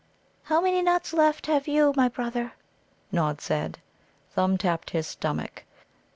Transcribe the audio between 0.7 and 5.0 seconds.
nuts left have you, my brother?" Nod said. Thumb tapped